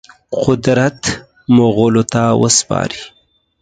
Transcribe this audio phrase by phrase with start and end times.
[0.43, 1.01] قدرت
[1.55, 3.01] مغولو ته وسپاري.